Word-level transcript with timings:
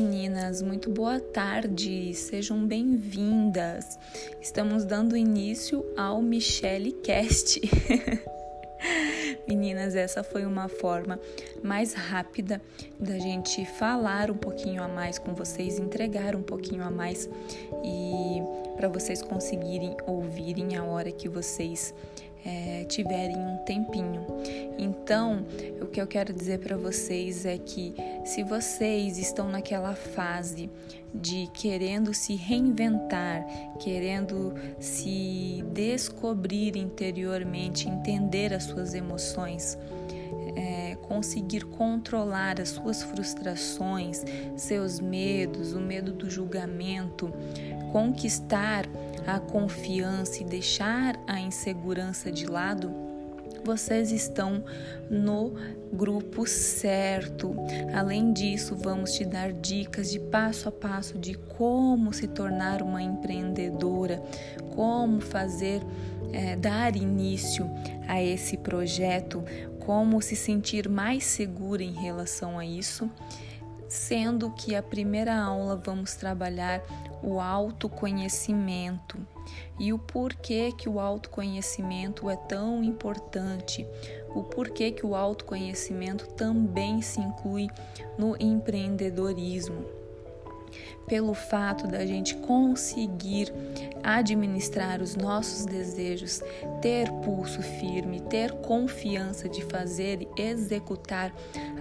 meninas, 0.00 0.62
muito 0.62 0.88
boa 0.88 1.20
tarde, 1.20 2.14
sejam 2.14 2.66
bem-vindas. 2.66 3.98
Estamos 4.40 4.82
dando 4.82 5.14
início 5.14 5.84
ao 5.94 6.22
Michelle 6.22 6.90
Cast. 6.90 7.60
Meninas, 9.46 9.94
essa 9.94 10.22
foi 10.22 10.46
uma 10.46 10.68
forma 10.68 11.20
mais 11.62 11.92
rápida 11.92 12.62
da 12.98 13.18
gente 13.18 13.66
falar 13.66 14.30
um 14.30 14.38
pouquinho 14.38 14.82
a 14.82 14.88
mais 14.88 15.18
com 15.18 15.34
vocês, 15.34 15.78
entregar 15.78 16.34
um 16.34 16.42
pouquinho 16.42 16.82
a 16.82 16.90
mais 16.90 17.28
e 17.84 18.42
para 18.76 18.88
vocês 18.88 19.20
conseguirem 19.20 19.94
ouvirem 20.06 20.76
a 20.76 20.84
hora 20.84 21.12
que 21.12 21.28
vocês 21.28 21.92
é, 22.44 22.84
tiverem 22.84 23.36
um 23.36 23.58
tempinho. 23.64 24.26
Então, 24.78 25.44
o 25.80 25.86
que 25.86 26.00
eu 26.00 26.06
quero 26.06 26.32
dizer 26.32 26.58
para 26.60 26.76
vocês 26.76 27.44
é 27.44 27.58
que 27.58 27.94
se 28.24 28.42
vocês 28.42 29.18
estão 29.18 29.48
naquela 29.48 29.94
fase 29.94 30.70
de 31.14 31.48
querendo 31.52 32.14
se 32.14 32.36
reinventar, 32.36 33.44
querendo 33.78 34.54
se 34.78 35.64
descobrir 35.72 36.76
interiormente, 36.76 37.88
entender 37.88 38.54
as 38.54 38.64
suas 38.64 38.94
emoções, 38.94 39.76
conseguir 41.10 41.64
controlar 41.64 42.60
as 42.60 42.68
suas 42.68 43.02
frustrações, 43.02 44.24
seus 44.56 45.00
medos, 45.00 45.72
o 45.72 45.80
medo 45.80 46.12
do 46.12 46.30
julgamento, 46.30 47.32
conquistar 47.90 48.86
a 49.26 49.40
confiança 49.40 50.40
e 50.40 50.44
deixar 50.44 51.18
a 51.26 51.40
insegurança 51.40 52.30
de 52.30 52.46
lado, 52.46 52.94
vocês 53.64 54.12
estão 54.12 54.62
no 55.10 55.52
grupo 55.92 56.46
certo. 56.46 57.56
Além 57.92 58.32
disso, 58.32 58.76
vamos 58.76 59.12
te 59.12 59.24
dar 59.24 59.52
dicas 59.52 60.12
de 60.12 60.20
passo 60.20 60.68
a 60.68 60.72
passo 60.72 61.18
de 61.18 61.34
como 61.34 62.12
se 62.12 62.28
tornar 62.28 62.82
uma 62.82 63.02
empreendedora, 63.02 64.22
como 64.76 65.20
fazer, 65.20 65.82
é, 66.32 66.54
dar 66.54 66.94
início 66.94 67.68
a 68.06 68.22
esse 68.22 68.56
projeto, 68.56 69.44
como 69.90 70.22
se 70.22 70.36
sentir 70.36 70.88
mais 70.88 71.24
segura 71.24 71.82
em 71.82 71.90
relação 71.90 72.60
a 72.60 72.64
isso. 72.64 73.10
Sendo 73.88 74.48
que 74.52 74.76
a 74.76 74.80
primeira 74.80 75.36
aula 75.36 75.74
vamos 75.74 76.14
trabalhar 76.14 76.80
o 77.20 77.40
autoconhecimento 77.40 79.18
e 79.80 79.92
o 79.92 79.98
porquê 79.98 80.70
que 80.70 80.88
o 80.88 81.00
autoconhecimento 81.00 82.30
é 82.30 82.36
tão 82.36 82.84
importante, 82.84 83.84
o 84.32 84.44
porquê 84.44 84.92
que 84.92 85.04
o 85.04 85.16
autoconhecimento 85.16 86.28
também 86.34 87.02
se 87.02 87.20
inclui 87.20 87.66
no 88.16 88.36
empreendedorismo 88.38 89.84
pelo 91.08 91.34
fato 91.34 91.88
da 91.88 92.06
gente 92.06 92.36
conseguir 92.36 93.52
administrar 94.02 95.00
os 95.00 95.16
nossos 95.16 95.64
desejos, 95.66 96.40
ter 96.80 97.10
pulso 97.24 97.62
firme, 97.62 98.20
ter 98.20 98.52
confiança 98.52 99.48
de 99.48 99.62
fazer 99.64 100.22
e 100.22 100.40
executar 100.40 101.32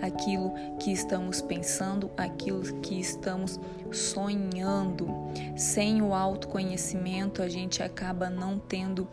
aquilo 0.01 0.53
que 0.79 0.91
estamos 0.91 1.41
pensando, 1.41 2.09
aquilo 2.17 2.61
que 2.81 2.99
estamos 2.99 3.59
sonhando. 3.91 5.07
Sem 5.55 6.01
o 6.01 6.13
autoconhecimento, 6.13 7.41
a 7.41 7.49
gente 7.49 7.81
acaba 7.81 8.29
não 8.29 8.59
tendo 8.59 9.07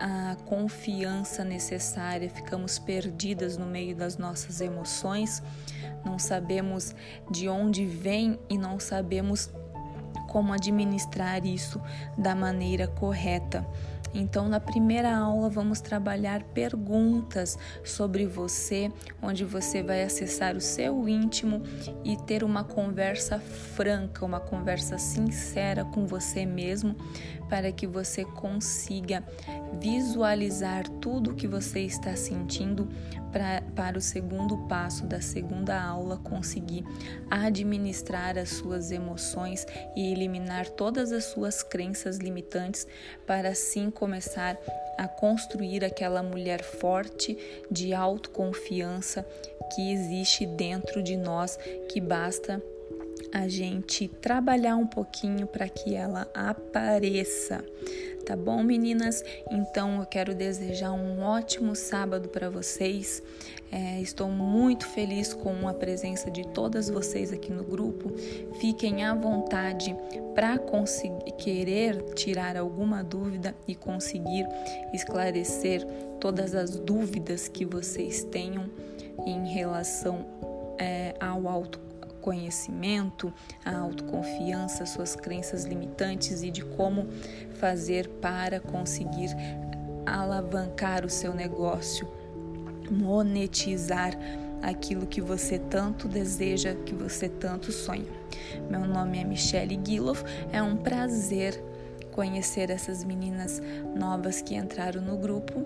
a 0.00 0.36
confiança 0.44 1.44
necessária, 1.44 2.28
ficamos 2.28 2.78
perdidas 2.78 3.56
no 3.56 3.66
meio 3.66 3.94
das 3.94 4.18
nossas 4.18 4.60
emoções, 4.60 5.42
não 6.04 6.18
sabemos 6.18 6.94
de 7.30 7.48
onde 7.48 7.86
vem 7.86 8.38
e 8.48 8.58
não 8.58 8.78
sabemos 8.78 9.50
como 10.36 10.52
administrar 10.52 11.46
isso 11.46 11.80
da 12.14 12.34
maneira 12.34 12.86
correta. 12.86 13.66
Então, 14.18 14.48
na 14.48 14.58
primeira 14.58 15.14
aula, 15.14 15.50
vamos 15.50 15.78
trabalhar 15.82 16.42
perguntas 16.42 17.58
sobre 17.84 18.24
você, 18.24 18.90
onde 19.20 19.44
você 19.44 19.82
vai 19.82 20.02
acessar 20.02 20.56
o 20.56 20.60
seu 20.60 21.06
íntimo 21.06 21.62
e 22.02 22.16
ter 22.16 22.42
uma 22.42 22.64
conversa 22.64 23.38
franca, 23.38 24.24
uma 24.24 24.40
conversa 24.40 24.96
sincera 24.96 25.84
com 25.84 26.06
você 26.06 26.46
mesmo, 26.46 26.96
para 27.46 27.70
que 27.70 27.86
você 27.86 28.24
consiga 28.24 29.22
visualizar 29.78 30.88
tudo 30.88 31.32
o 31.32 31.34
que 31.34 31.46
você 31.46 31.80
está 31.80 32.16
sentindo 32.16 32.88
pra, 33.30 33.62
para 33.74 33.98
o 33.98 34.00
segundo 34.00 34.56
passo 34.66 35.06
da 35.06 35.20
segunda 35.20 35.78
aula, 35.78 36.16
conseguir 36.16 36.84
administrar 37.30 38.38
as 38.38 38.48
suas 38.48 38.90
emoções 38.90 39.66
e 39.94 40.10
eliminar 40.10 40.70
todas 40.70 41.12
as 41.12 41.24
suas 41.24 41.62
crenças 41.62 42.16
limitantes 42.16 42.86
para 43.26 43.50
assim 43.50 43.90
começar 43.90 44.05
a 44.96 45.08
construir 45.08 45.84
aquela 45.84 46.22
mulher 46.22 46.62
forte 46.62 47.36
de 47.70 47.92
autoconfiança 47.92 49.26
que 49.74 49.92
existe 49.92 50.46
dentro 50.46 51.02
de 51.02 51.16
nós, 51.16 51.58
que 51.88 52.00
basta 52.00 52.62
a 53.32 53.48
gente 53.48 54.08
trabalhar 54.08 54.76
um 54.76 54.86
pouquinho 54.86 55.46
para 55.46 55.68
que 55.68 55.94
ela 55.94 56.26
apareça. 56.34 57.64
Tá 58.26 58.34
bom, 58.34 58.60
meninas? 58.60 59.22
Então 59.48 60.00
eu 60.00 60.04
quero 60.04 60.34
desejar 60.34 60.90
um 60.90 61.22
ótimo 61.22 61.76
sábado 61.76 62.28
para 62.28 62.50
vocês. 62.50 63.22
É, 63.70 64.00
estou 64.00 64.28
muito 64.28 64.84
feliz 64.84 65.32
com 65.32 65.68
a 65.68 65.72
presença 65.72 66.28
de 66.28 66.44
todas 66.48 66.90
vocês 66.90 67.32
aqui 67.32 67.52
no 67.52 67.62
grupo. 67.62 68.12
Fiquem 68.60 69.04
à 69.04 69.14
vontade 69.14 69.94
para 70.34 70.58
conseguir 70.58 71.30
querer 71.38 72.02
tirar 72.14 72.56
alguma 72.56 73.04
dúvida 73.04 73.54
e 73.68 73.76
conseguir 73.76 74.44
esclarecer 74.92 75.86
todas 76.18 76.52
as 76.52 76.80
dúvidas 76.80 77.46
que 77.46 77.64
vocês 77.64 78.24
tenham 78.24 78.68
em 79.24 79.46
relação 79.46 80.26
é, 80.80 81.14
ao 81.20 81.46
auto 81.46 81.85
conhecimento, 82.26 83.32
a 83.64 83.78
autoconfiança, 83.78 84.84
suas 84.84 85.14
crenças 85.14 85.64
limitantes 85.64 86.42
e 86.42 86.50
de 86.50 86.64
como 86.64 87.06
fazer 87.54 88.08
para 88.20 88.58
conseguir 88.58 89.30
alavancar 90.04 91.04
o 91.04 91.08
seu 91.08 91.32
negócio, 91.32 92.08
monetizar 92.90 94.18
aquilo 94.60 95.06
que 95.06 95.20
você 95.20 95.56
tanto 95.56 96.08
deseja, 96.08 96.74
que 96.74 96.92
você 96.92 97.28
tanto 97.28 97.70
sonha. 97.70 98.10
Meu 98.68 98.80
nome 98.80 99.20
é 99.20 99.24
Michelle 99.24 99.76
Guiloff, 99.76 100.24
é 100.52 100.60
um 100.60 100.76
prazer 100.76 101.62
conhecer 102.10 102.70
essas 102.70 103.04
meninas 103.04 103.62
novas 103.94 104.42
que 104.42 104.56
entraram 104.56 105.00
no 105.00 105.16
grupo 105.16 105.64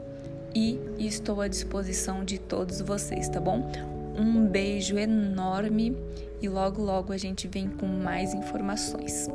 e 0.54 0.78
estou 0.98 1.40
à 1.40 1.48
disposição 1.48 2.22
de 2.22 2.38
todos 2.38 2.82
vocês, 2.82 3.30
tá 3.30 3.40
bom? 3.40 3.99
Um 4.16 4.46
beijo 4.46 4.98
enorme 4.98 5.96
e 6.40 6.48
logo 6.48 6.82
logo 6.82 7.12
a 7.12 7.18
gente 7.18 7.46
vem 7.48 7.68
com 7.68 7.86
mais 7.86 8.34
informações. 8.34 9.28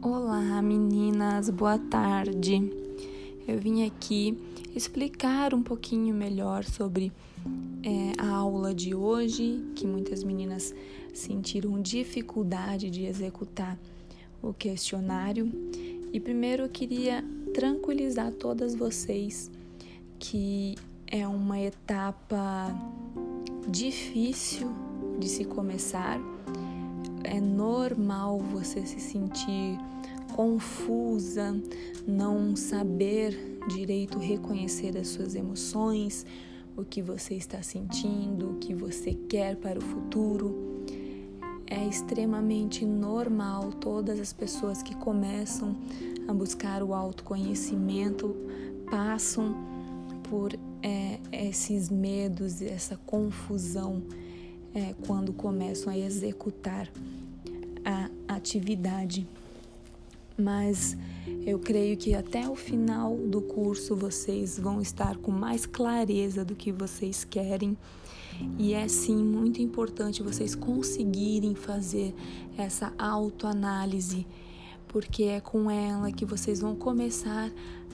Olá 0.00 0.60
meninas, 0.62 1.50
boa 1.50 1.78
tarde. 1.78 2.70
Eu 3.46 3.58
vim 3.58 3.86
aqui 3.86 4.38
explicar 4.74 5.54
um 5.54 5.62
pouquinho 5.62 6.14
melhor 6.14 6.64
sobre 6.64 7.12
é, 7.84 8.12
a 8.18 8.28
aula 8.28 8.74
de 8.74 8.94
hoje, 8.94 9.60
que 9.74 9.86
muitas 9.86 10.22
meninas 10.22 10.74
sentiram 11.12 11.80
dificuldade 11.80 12.90
de 12.90 13.04
executar 13.04 13.78
o 14.42 14.52
questionário 14.52 15.50
e 16.12 16.18
primeiro 16.18 16.64
eu 16.64 16.68
queria 16.68 17.24
tranquilizar 17.54 18.32
todas 18.32 18.74
vocês 18.74 19.50
que 20.18 20.76
é 21.06 21.26
uma 21.26 21.60
etapa 21.60 22.74
difícil 23.68 24.70
de 25.18 25.28
se 25.28 25.44
começar. 25.44 26.20
É 27.24 27.40
normal 27.40 28.38
você 28.38 28.84
se 28.86 29.00
sentir 29.00 29.78
confusa, 30.34 31.54
não 32.06 32.56
saber 32.56 33.58
direito 33.68 34.18
reconhecer 34.18 34.96
as 34.96 35.08
suas 35.08 35.34
emoções, 35.34 36.26
o 36.76 36.84
que 36.84 37.02
você 37.02 37.34
está 37.34 37.62
sentindo, 37.62 38.52
o 38.52 38.54
que 38.54 38.74
você 38.74 39.14
quer 39.14 39.56
para 39.56 39.78
o 39.78 39.82
futuro 39.82 40.71
extremamente 41.92 42.86
normal 42.86 43.70
todas 43.70 44.18
as 44.18 44.32
pessoas 44.32 44.82
que 44.82 44.96
começam 44.96 45.76
a 46.26 46.32
buscar 46.32 46.82
o 46.82 46.94
autoconhecimento 46.94 48.34
passam 48.90 49.54
por 50.22 50.54
é, 50.82 51.20
esses 51.30 51.90
medos, 51.90 52.62
essa 52.62 52.96
confusão 53.04 54.02
é, 54.74 54.94
quando 55.06 55.34
começam 55.34 55.92
a 55.92 55.98
executar 55.98 56.90
a 57.84 58.08
atividade. 58.36 59.28
Mas 60.42 60.96
eu 61.46 61.58
creio 61.58 61.96
que 61.96 62.14
até 62.14 62.48
o 62.48 62.54
final 62.54 63.16
do 63.16 63.40
curso 63.40 63.94
vocês 63.96 64.58
vão 64.58 64.80
estar 64.80 65.16
com 65.16 65.30
mais 65.30 65.66
clareza 65.66 66.44
do 66.44 66.54
que 66.54 66.72
vocês 66.72 67.24
querem. 67.24 67.76
E 68.58 68.72
é 68.74 68.88
sim 68.88 69.16
muito 69.16 69.60
importante 69.60 70.22
vocês 70.22 70.54
conseguirem 70.54 71.54
fazer 71.54 72.14
essa 72.56 72.92
autoanálise, 72.98 74.26
porque 74.88 75.24
é 75.24 75.40
com 75.40 75.70
ela 75.70 76.10
que 76.10 76.24
vocês 76.24 76.60
vão 76.60 76.74
começar 76.74 77.50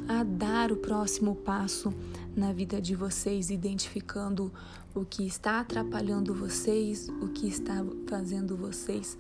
a 0.09 0.23
dar 0.23 0.73
o 0.73 0.77
próximo 0.77 1.35
passo 1.35 1.93
na 2.39 2.53
vida 2.53 2.81
de 2.81 2.95
vocês, 2.95 3.51
identificando 3.51 4.53
o 4.95 5.05
que 5.05 5.27
está 5.27 5.61
atrapalhando 5.61 6.33
vocês, 6.33 7.09
o 7.21 7.29
que 7.29 7.49
está 7.49 7.85
fazendo 8.07 8.57
vocês 8.57 9.19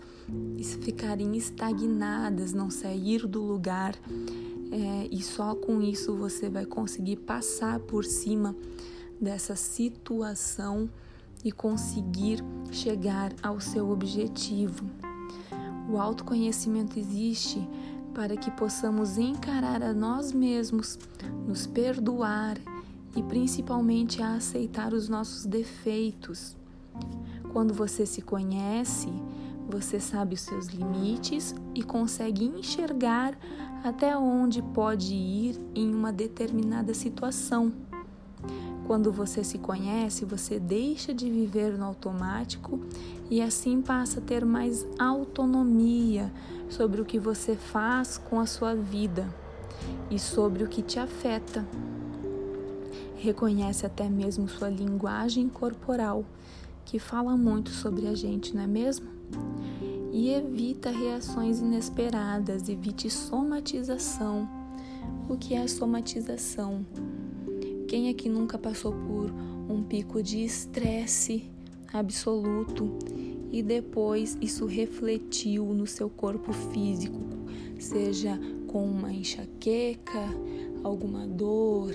ficarem 0.83 1.37
estagnadas, 1.37 2.53
não 2.53 2.71
sair 2.71 3.27
do 3.27 3.43
lugar. 3.43 3.95
É, 4.71 5.09
e 5.11 5.21
só 5.23 5.55
com 5.55 5.83
isso 5.83 6.15
você 6.15 6.49
vai 6.49 6.65
conseguir 6.65 7.17
passar 7.17 7.81
por 7.81 8.05
cima 8.05 8.55
dessa 9.21 9.57
situação 9.57 10.89
e 11.45 11.51
conseguir 11.51 12.39
chegar 12.71 13.35
ao 13.43 13.61
seu 13.61 13.91
objetivo. 13.91 14.85
O 15.91 15.99
autoconhecimento 15.99 16.99
existe 16.99 17.67
para 18.15 18.37
que 18.37 18.51
possamos 18.53 19.17
encarar 19.17 19.83
a 19.83 19.93
nós 19.95 20.33
mesmos, 20.33 20.99
nos 21.47 21.67
perdoar 21.67 22.59
e 23.17 23.23
principalmente 23.23 24.23
a 24.23 24.35
aceitar 24.35 24.93
os 24.93 25.09
nossos 25.09 25.45
defeitos. 25.47 26.57
Quando 27.53 27.73
você 27.73 28.05
se 28.05 28.23
conhece, 28.23 29.09
você 29.69 30.01
sabe 30.01 30.35
os 30.35 30.41
seus 30.41 30.69
limites 30.69 31.55
e 31.75 31.83
consegue 31.83 32.45
enxergar 32.45 33.39
até 33.85 34.17
onde 34.17 34.63
pode 34.63 35.15
ir 35.15 35.61
em 35.75 35.95
uma 35.95 36.13
determinada 36.13 36.95
situação. 36.95 37.73
Quando 38.87 39.13
você 39.13 39.45
se 39.45 39.59
conhece, 39.59 40.25
você 40.25 40.59
deixa 40.59 41.13
de 41.13 41.31
viver 41.31 41.77
no 41.77 41.85
automático 41.85 42.81
e 43.31 43.43
assim 43.43 43.83
passa 43.83 44.19
a 44.19 44.23
ter 44.23 44.47
mais 44.47 44.87
autonomia 44.99 46.33
sobre 46.71 47.03
o 47.03 47.05
que 47.05 47.19
você 47.19 47.55
faz 47.55 48.17
com 48.17 48.41
a 48.41 48.47
sua 48.47 48.75
vida 48.75 49.29
e 50.11 50.19
sobre 50.19 50.65
o 50.65 50.69
que 50.69 50.81
te 50.81 50.99
afeta. 50.99 51.67
Reconhece 53.19 53.85
até 53.85 54.09
mesmo 54.09 54.49
sua 54.49 54.69
linguagem 54.69 55.49
corporal, 55.49 56.25
que 56.85 57.01
fala 57.01 57.37
muito 57.37 57.71
sobre 57.71 58.07
a 58.07 58.15
gente, 58.15 58.55
não 58.55 58.63
é 58.63 58.67
mesmo? 58.67 59.09
E 60.13 60.31
evita 60.31 60.89
reações 60.91 61.59
inesperadas, 61.59 62.69
evite 62.69 63.11
somatização. 63.11 64.49
O 65.29 65.37
que 65.37 65.55
é 65.55 65.67
somatização? 65.67 66.87
Quem 67.89 68.09
aqui 68.09 68.29
nunca 68.29 68.57
passou 68.57 68.93
por 68.93 69.33
um 69.69 69.83
pico 69.83 70.23
de 70.23 70.45
estresse 70.45 71.51
absoluto 71.93 72.89
e 73.51 73.65
depois 73.65 74.39
isso 74.41 74.65
refletiu 74.65 75.65
no 75.75 75.89
seu 75.89 76.09
corpo 76.09 76.53
físico, 76.53 77.19
seja 77.81 78.39
com 78.69 78.85
uma 78.87 79.13
enxaqueca, 79.13 80.23
alguma 80.85 81.27
dor, 81.27 81.95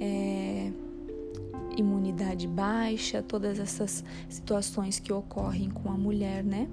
é, 0.00 0.70
imunidade 1.76 2.46
baixa, 2.46 3.22
todas 3.22 3.58
essas 3.58 4.04
situações 4.28 4.98
que 4.98 5.12
ocorrem 5.12 5.70
com 5.70 5.90
a 5.90 5.96
mulher, 5.96 6.42
né? 6.42 6.68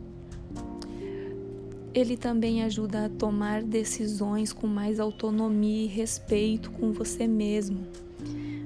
Ele 1.94 2.18
também 2.18 2.64
ajuda 2.64 3.06
a 3.06 3.10
tomar 3.10 3.62
decisões 3.62 4.52
com 4.52 4.66
mais 4.66 5.00
autonomia 5.00 5.84
e 5.84 5.88
respeito 5.88 6.72
com 6.72 6.92
você 6.92 7.28
mesmo. 7.28 7.86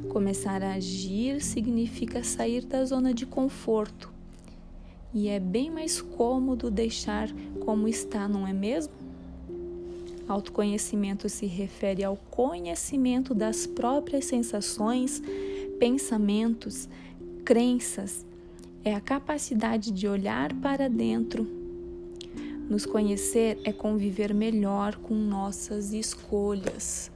Começar 0.10 0.64
a 0.64 0.76
agir 0.76 1.42
significa 1.42 2.24
sair 2.24 2.64
da 2.66 2.86
zona 2.86 3.14
de 3.14 3.26
conforto. 3.26 4.12
E 5.14 5.28
é 5.28 5.40
bem 5.40 5.70
mais 5.70 6.02
cômodo 6.02 6.72
deixar 6.72 7.30
como 7.60 7.88
está, 7.88 8.28
não 8.28 8.48
é 8.48 8.54
mesmo? 8.54 8.94
Autoconhecimento 10.28 11.30
se 11.30 11.46
refere 11.46 12.04
ao 12.04 12.18
conhecimento 12.18 13.34
das 13.34 13.66
próprias 13.66 14.26
sensações, 14.26 15.22
pensamentos, 15.80 16.90
crenças. 17.46 18.26
É 18.84 18.94
a 18.94 19.00
capacidade 19.00 19.90
de 19.92 20.08
olhar 20.08 20.54
para 20.56 20.90
dentro. 20.90 21.48
Nos 22.70 22.86
conhecer 22.86 23.58
é 23.64 23.72
conviver 23.72 24.34
melhor 24.34 24.98
com 24.98 25.14
nossas 25.16 25.94
escolhas. 25.94 27.10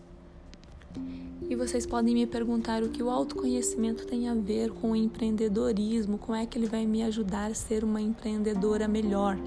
E 1.49 1.55
vocês 1.55 1.85
podem 1.85 2.13
me 2.13 2.25
perguntar 2.25 2.81
o 2.81 2.87
que 2.87 3.03
o 3.03 3.09
autoconhecimento 3.09 4.07
tem 4.07 4.29
a 4.29 4.33
ver 4.33 4.71
com 4.71 4.91
o 4.91 4.95
empreendedorismo, 4.95 6.17
como 6.17 6.37
é 6.37 6.45
que 6.45 6.57
ele 6.57 6.67
vai 6.67 6.85
me 6.85 7.03
ajudar 7.03 7.51
a 7.51 7.53
ser 7.53 7.83
uma 7.83 7.99
empreendedora 7.99 8.87
melhor. 8.87 9.37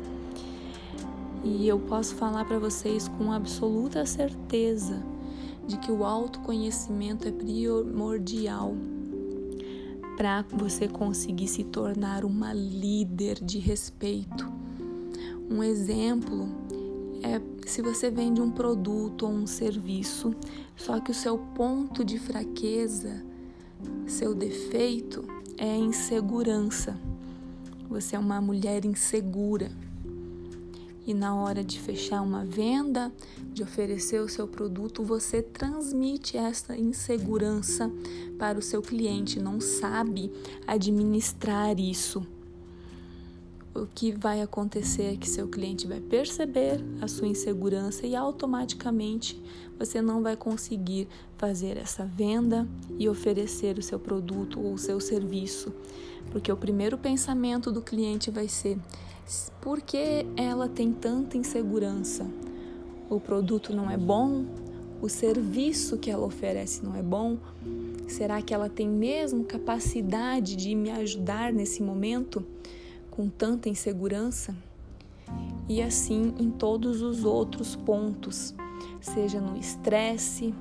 E 1.45 1.69
eu 1.69 1.79
posso 1.79 2.15
falar 2.15 2.47
para 2.47 2.59
vocês 2.59 3.07
com 3.07 3.31
absoluta 3.31 4.07
certeza 4.07 5.03
de 5.67 5.77
que 5.77 5.93
o 5.93 6.03
autoconhecimento 6.03 7.29
é 7.29 7.31
primordial 7.31 8.75
para 10.17 10.43
você 10.51 10.89
conseguir 10.89 11.49
se 11.49 11.63
tornar 11.63 12.25
uma 12.25 12.55
líder 12.55 13.45
de 13.45 13.59
respeito. 13.59 14.51
Um 15.51 15.63
exemplo 15.63 16.49
é 17.23 17.39
se 17.69 17.83
você 17.83 18.11
vende 18.11 18.41
um 18.41 18.51
produto 18.51 19.27
ou 19.27 19.33
um 19.33 19.47
serviço, 19.47 20.35
só 20.75 20.99
que 20.99 21.11
o 21.11 21.15
seu 21.15 21.37
ponto 21.37 22.03
de 22.03 22.19
fraqueza, 22.19 23.23
seu 24.07 24.35
defeito 24.35 25.23
é 25.59 25.73
a 25.73 25.79
insegurança. 25.79 26.99
Você 27.89 28.17
é 28.17 28.19
uma 28.19 28.41
mulher 28.41 28.87
insegura 28.87 29.71
e 31.07 31.13
na 31.13 31.35
hora 31.35 31.63
de 31.63 31.79
fechar 31.81 32.23
uma 32.23 32.45
venda, 32.45 33.13
de 33.53 33.63
oferecer 33.63 34.21
o 34.21 34.29
seu 34.29 34.49
produto, 34.49 35.03
você 35.03 35.43
transmite 35.43 36.37
essa 36.37 36.77
insegurança 36.77 37.91
para 38.39 38.59
o 38.59 38.63
seu 38.63 38.81
cliente, 38.83 39.41
não 39.41 39.61
sabe 39.61 40.33
administrar 40.67 41.79
isso. 41.79 42.27
O 43.75 43.89
que 43.93 44.13
vai 44.13 44.41
acontecer 44.41 45.15
é 45.15 45.17
que 45.17 45.29
seu 45.29 45.49
cliente 45.49 45.85
vai 45.85 45.99
perceber 45.99 46.81
a 47.01 47.09
sua 47.09 47.27
insegurança 47.27 48.07
e 48.07 48.15
automaticamente 48.15 49.43
você 49.77 50.01
não 50.01 50.23
vai 50.23 50.37
conseguir 50.37 51.09
fazer 51.37 51.77
essa 51.77 52.07
venda 52.07 52.69
e 53.01 53.09
oferecer 53.09 53.77
o 53.77 53.83
seu 53.83 53.99
produto 53.99 54.61
ou 54.61 54.75
o 54.75 54.79
seu 54.79 55.01
serviço, 55.01 55.75
porque 56.31 56.53
o 56.53 56.57
primeiro 56.57 56.97
pensamento 56.97 57.73
do 57.73 57.83
cliente 57.83 58.31
vai 58.31 58.47
ser: 58.47 58.79
por 59.61 59.81
que 59.81 60.25
ela 60.37 60.69
tem 60.69 60.93
tanta 60.93 61.37
insegurança? 61.37 62.25
O 63.11 63.19
produto 63.19 63.75
não 63.75 63.91
é 63.91 63.97
bom? 63.97 64.45
O 65.03 65.09
serviço 65.09 65.99
que 65.99 66.13
ela 66.13 66.25
oferece 66.25 66.85
não 66.85 66.95
é 66.95 67.03
bom? 67.03 67.39
Será 68.07 68.41
que 68.41 68.55
ela 68.55 68.69
tem 68.69 68.89
mesmo 68.89 69.45
capacidade 69.45 70.55
de 70.55 70.77
me 70.77 70.93
ajudar 70.93 71.53
nesse 71.53 71.83
momento 71.83 72.47
com 73.17 73.29
tanta 73.29 73.69
insegurança? 73.69 74.55
E 75.69 75.81
assim 75.81 76.35
em 76.39 76.51
todos 76.51 77.03
os 77.03 77.25
outros 77.25 77.75
pontos, 77.75 78.55
seja 79.01 79.41
no 79.41 79.57
estresse, 79.57 80.55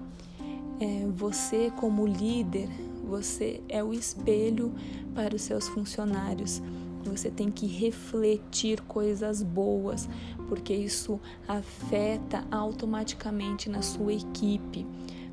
é, 0.80 1.08
você 1.14 1.72
como 1.72 2.06
líder, 2.06 2.70
você 3.04 3.62
é 3.68 3.84
o 3.84 3.94
espelho 3.94 4.74
para 5.14 5.36
os 5.36 5.42
seus 5.42 5.68
funcionários 5.68 6.62
você 7.10 7.30
tem 7.30 7.52
que 7.52 7.68
refletir 7.68 8.82
coisas 8.82 9.44
boas, 9.44 10.08
porque 10.48 10.74
isso 10.74 11.20
afeta 11.48 12.46
automaticamente 12.52 13.70
na 13.70 13.82
sua 13.82 14.14
equipe, 14.14 14.86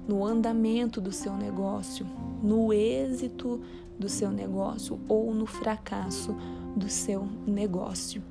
no 0.08 0.24
andamento 0.24 1.00
do 1.00 1.12
seu 1.12 1.34
negócio, 1.36 2.06
no 2.42 2.72
êxito 2.72 3.60
do 3.98 4.08
seu 4.08 4.30
negócio 4.30 4.98
ou 5.08 5.34
no 5.34 5.46
fracasso 5.46 6.34
do 6.76 6.88
seu 6.88 7.26
negócio. 7.46 8.22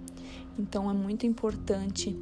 Então 0.58 0.90
é 0.90 0.94
muito 0.94 1.26
importante, 1.26 2.18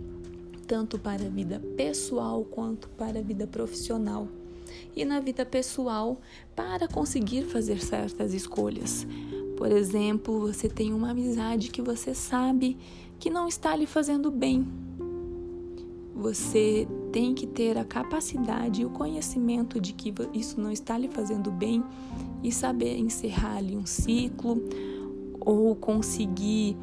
tanto 0.68 1.00
para 1.00 1.26
a 1.26 1.30
vida 1.30 1.60
pessoal 1.76 2.44
quanto 2.44 2.88
para 2.90 3.20
a 3.20 3.22
vida 3.22 3.48
profissional. 3.48 4.28
E 4.96 5.06
na 5.06 5.20
vida 5.20 5.46
pessoal, 5.46 6.20
para 6.56 6.88
conseguir 6.88 7.44
fazer 7.44 7.82
certas 7.82 8.34
escolhas. 8.34 9.08
Por 9.58 9.72
exemplo, 9.72 10.40
você 10.40 10.70
tem 10.70 10.94
uma 10.94 11.12
amizade 11.12 11.72
que 11.72 11.82
você 11.82 12.14
sabe 12.14 12.78
que 13.20 13.30
não 13.30 13.48
está 13.48 13.76
lhe 13.76 13.88
fazendo 13.88 14.30
bem. 14.30 14.68
Você 16.16 16.88
tem 17.12 17.34
que 17.34 17.48
ter 17.48 17.78
a 17.78 17.84
capacidade 17.84 18.82
e 18.82 18.86
o 18.86 18.90
conhecimento 18.90 19.80
de 19.80 19.94
que 19.94 20.14
isso 20.34 20.60
não 20.60 20.72
está 20.72 20.98
lhe 20.98 21.08
fazendo 21.08 21.52
bem 21.52 21.84
e 22.44 22.52
saber 22.52 22.98
encerrar 22.98 23.58
ali 23.58 23.76
um 23.76 23.86
ciclo 23.86 24.62
ou 25.48 25.74
conseguir 25.78 26.76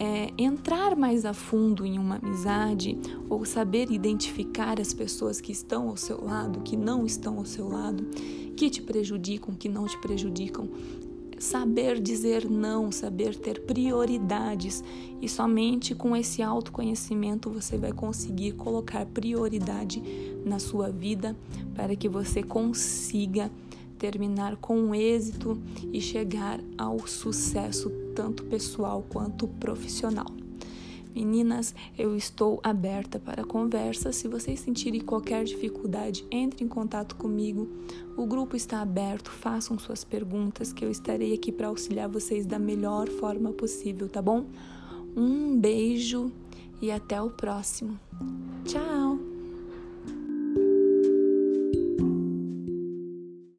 é, 0.00 0.32
entrar 0.36 0.96
mais 0.96 1.24
a 1.24 1.32
fundo 1.32 1.86
em 1.86 2.00
uma 2.00 2.16
amizade 2.16 2.98
ou 3.30 3.44
saber 3.44 3.92
identificar 3.92 4.80
as 4.80 4.92
pessoas 4.92 5.40
que 5.40 5.52
estão 5.52 5.88
ao 5.88 5.96
seu 5.96 6.24
lado, 6.24 6.60
que 6.62 6.76
não 6.76 7.06
estão 7.06 7.38
ao 7.38 7.44
seu 7.44 7.68
lado, 7.68 8.04
que 8.56 8.68
te 8.68 8.82
prejudicam, 8.82 9.54
que 9.54 9.68
não 9.68 9.86
te 9.86 9.96
prejudicam, 9.98 10.68
saber 11.38 12.00
dizer 12.00 12.50
não, 12.50 12.90
saber 12.90 13.36
ter 13.36 13.60
prioridades 13.60 14.82
e 15.22 15.28
somente 15.28 15.94
com 15.94 16.16
esse 16.16 16.42
autoconhecimento 16.42 17.48
você 17.48 17.78
vai 17.78 17.92
conseguir 17.92 18.52
colocar 18.52 19.06
prioridade 19.06 20.02
na 20.44 20.58
sua 20.58 20.90
vida 20.90 21.36
para 21.72 21.94
que 21.94 22.08
você 22.08 22.42
consiga 22.42 23.48
terminar 23.98 24.56
com 24.56 24.94
êxito 24.94 25.60
e 25.92 26.00
chegar 26.00 26.60
ao 26.76 27.06
sucesso 27.06 27.90
tanto 28.14 28.44
pessoal 28.44 29.04
quanto 29.08 29.46
profissional. 29.46 30.26
Meninas, 31.14 31.74
eu 31.98 32.14
estou 32.16 32.60
aberta 32.62 33.18
para 33.18 33.44
conversa. 33.44 34.12
Se 34.12 34.28
vocês 34.28 34.60
sentirem 34.60 35.00
qualquer 35.00 35.42
dificuldade, 35.42 36.24
entre 36.30 36.64
em 36.64 36.68
contato 36.68 37.16
comigo. 37.16 37.68
O 38.16 38.24
grupo 38.24 38.54
está 38.54 38.80
aberto, 38.80 39.30
façam 39.30 39.78
suas 39.78 40.04
perguntas 40.04 40.72
que 40.72 40.84
eu 40.84 40.90
estarei 40.90 41.34
aqui 41.34 41.50
para 41.50 41.68
auxiliar 41.68 42.08
vocês 42.08 42.46
da 42.46 42.58
melhor 42.58 43.08
forma 43.08 43.52
possível, 43.52 44.08
tá 44.08 44.22
bom? 44.22 44.46
Um 45.16 45.58
beijo 45.58 46.30
e 46.80 46.90
até 46.90 47.20
o 47.20 47.30
próximo. 47.30 47.98
Tchau! 48.64 49.27